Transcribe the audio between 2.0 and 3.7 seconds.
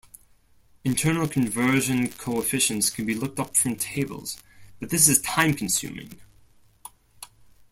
coefficients can be looked up